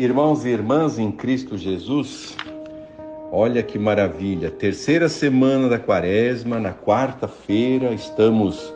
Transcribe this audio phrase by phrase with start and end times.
[0.00, 2.34] Irmãos e irmãs em Cristo Jesus,
[3.30, 8.72] olha que maravilha, terceira semana da quaresma, na quarta-feira, estamos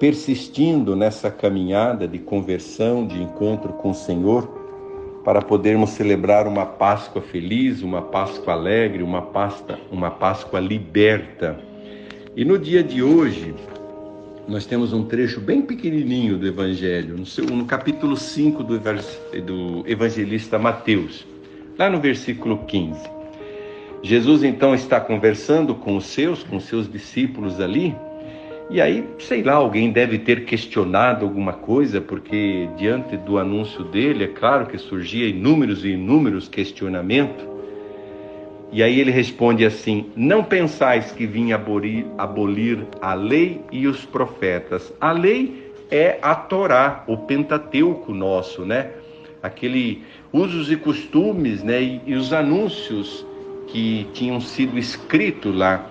[0.00, 4.48] persistindo nessa caminhada de conversão, de encontro com o Senhor,
[5.22, 9.28] para podermos celebrar uma Páscoa feliz, uma Páscoa alegre, uma
[9.90, 11.60] uma Páscoa liberta.
[12.34, 13.54] E no dia de hoje,
[14.52, 19.82] nós temos um trecho bem pequenininho do Evangelho, no, seu, no capítulo 5 do, do
[19.86, 21.26] evangelista Mateus,
[21.78, 23.00] lá no versículo 15.
[24.02, 27.96] Jesus então está conversando com os seus, com os seus discípulos ali,
[28.68, 34.24] e aí, sei lá, alguém deve ter questionado alguma coisa, porque diante do anúncio dele,
[34.24, 37.51] é claro que surgia inúmeros e inúmeros questionamentos.
[38.72, 44.06] E aí ele responde assim: Não pensais que vim abolir, abolir a lei e os
[44.06, 44.92] profetas.
[44.98, 48.90] A lei é a Torá, o Pentateuco nosso, né?
[49.42, 51.82] Aquele usos e costumes, né?
[51.82, 53.26] E, e os anúncios
[53.68, 55.90] que tinham sido escritos lá.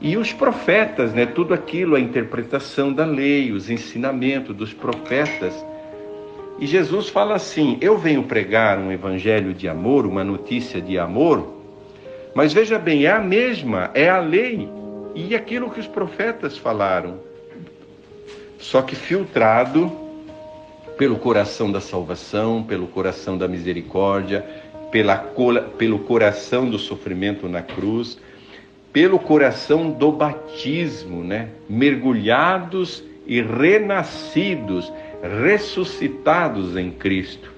[0.00, 1.26] E os profetas, né?
[1.26, 5.52] Tudo aquilo, a interpretação da lei, os ensinamentos dos profetas.
[6.60, 11.63] E Jesus fala assim: Eu venho pregar um evangelho de amor, uma notícia de amor
[12.34, 14.68] mas veja bem, é a mesma, é a lei
[15.14, 17.18] e aquilo que os profetas falaram.
[18.58, 19.92] Só que filtrado
[20.98, 24.44] pelo coração da salvação, pelo coração da misericórdia,
[24.90, 25.16] pela,
[25.78, 28.18] pelo coração do sofrimento na cruz,
[28.92, 31.48] pelo coração do batismo, né?
[31.68, 34.92] Mergulhados e renascidos,
[35.42, 37.53] ressuscitados em Cristo.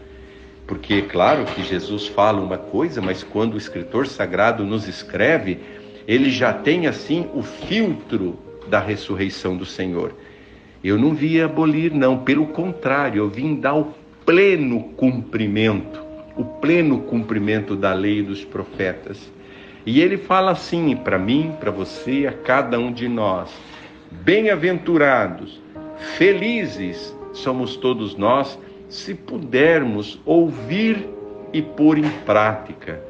[0.66, 5.60] Porque é claro que Jesus fala uma coisa, mas quando o escritor sagrado nos escreve,
[6.08, 10.12] ele já tem assim o filtro da ressurreição do Senhor.
[10.82, 13.94] Eu não vi abolir, não, pelo contrário, eu vim dar o
[14.24, 16.02] pleno cumprimento,
[16.36, 19.32] o pleno cumprimento da lei dos profetas.
[19.84, 23.50] E ele fala assim para mim, para você, a cada um de nós:
[24.10, 25.60] bem-aventurados,
[26.16, 28.58] felizes somos todos nós
[28.88, 31.08] se pudermos ouvir
[31.52, 33.00] e pôr em prática.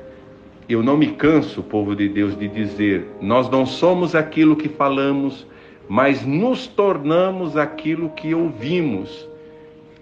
[0.69, 5.47] Eu não me canso, povo de Deus, de dizer: nós não somos aquilo que falamos,
[5.89, 9.29] mas nos tornamos aquilo que ouvimos.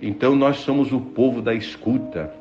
[0.01, 2.33] Então nós somos o povo da escuta.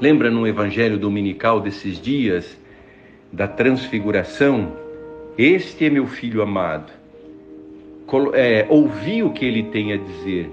[0.00, 2.56] Lembra no evangelho dominical desses dias
[3.32, 4.72] da transfiguração?
[5.36, 6.92] Este é meu filho amado.
[8.32, 10.50] É, ouvi o que ele tem a dizer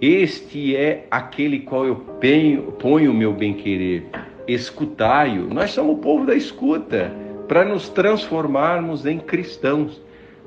[0.00, 4.04] este é aquele qual eu ponho o meu bem-querer.
[4.46, 5.52] Escutai-o.
[5.52, 7.10] Nós somos o povo da escuta
[7.48, 10.02] para nos transformarmos em cristãos,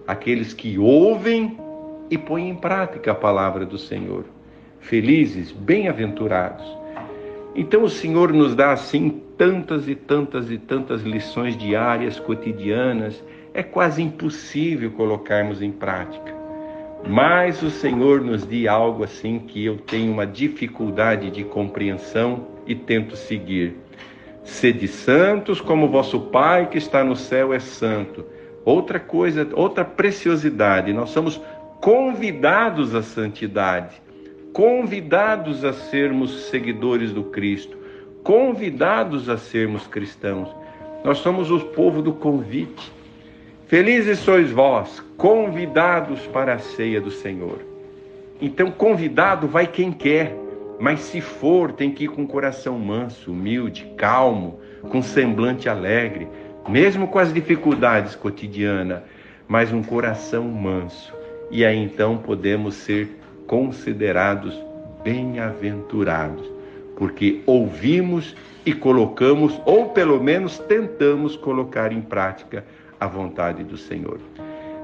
[0.06, 1.58] aqueles que ouvem
[2.12, 4.26] e põem em prática a palavra do Senhor.
[4.80, 6.66] Felizes, bem-aventurados.
[7.56, 13.24] Então o Senhor nos dá assim tantas e tantas e tantas lições diárias, cotidianas,
[13.54, 16.39] é quase impossível colocarmos em prática.
[17.08, 22.76] Mas o Senhor nos diz algo assim que eu tenho uma dificuldade de compreensão e
[22.76, 23.76] tento seguir.
[24.44, 28.26] Sede santos como vosso Pai que está no céu é santo.
[28.66, 31.42] Outra coisa, outra preciosidade, nós somos
[31.80, 34.02] convidados à santidade,
[34.54, 37.78] convidados a sermos seguidores do Cristo,
[38.24, 40.50] convidados a sermos cristãos.
[41.04, 42.92] Nós somos o povo do convite.
[43.70, 47.60] Felizes sois vós, convidados para a ceia do Senhor.
[48.42, 50.36] Então, convidado vai quem quer,
[50.80, 54.60] mas se for, tem que ir com coração manso, humilde, calmo,
[54.90, 56.28] com semblante alegre,
[56.68, 59.04] mesmo com as dificuldades cotidianas,
[59.48, 61.14] mas um coração manso.
[61.52, 64.60] E aí então podemos ser considerados
[65.04, 66.44] bem-aventurados,
[66.96, 72.66] porque ouvimos e colocamos, ou pelo menos tentamos colocar em prática
[73.00, 74.20] a vontade do Senhor.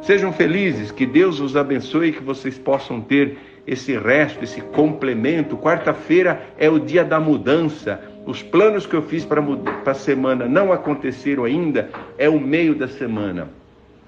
[0.02, 5.58] Sejam felizes, que Deus os abençoe e que vocês possam ter esse resto, esse complemento.
[5.58, 8.00] Quarta-feira é o dia da mudança.
[8.26, 9.44] Os planos que eu fiz para
[9.86, 13.50] a semana não aconteceram ainda, é o meio da semana.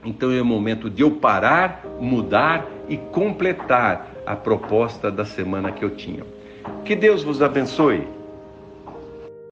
[0.06, 5.84] Então é o momento de eu parar, mudar e completar a proposta da semana que
[5.84, 6.24] eu tinha.
[6.86, 8.08] Que Deus vos abençoe.